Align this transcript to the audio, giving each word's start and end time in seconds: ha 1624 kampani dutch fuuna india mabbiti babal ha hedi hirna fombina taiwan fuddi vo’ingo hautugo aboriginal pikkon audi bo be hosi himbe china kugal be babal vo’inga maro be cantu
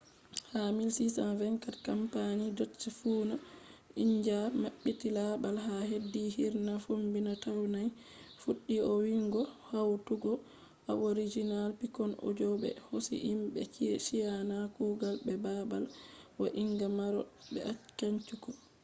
ha 0.51 0.61
1624 0.77 1.81
kampani 1.87 2.45
dutch 2.57 2.83
fuuna 2.97 3.35
india 4.05 4.39
mabbiti 4.61 5.07
babal 5.17 5.55
ha 5.65 5.75
hedi 5.89 6.23
hirna 6.35 6.73
fombina 6.85 7.31
taiwan 7.43 7.87
fuddi 8.41 8.75
vo’ingo 8.89 9.41
hautugo 9.69 10.31
aboriginal 10.91 11.69
pikkon 11.79 12.11
audi 12.25 12.43
bo 12.49 12.55
be 12.63 12.69
hosi 12.87 13.15
himbe 13.27 13.61
china 14.05 14.57
kugal 14.75 15.15
be 15.25 15.33
babal 15.45 15.83
vo’inga 16.39 16.87
maro 16.99 17.21
be 17.53 17.61
cantu 17.99 18.35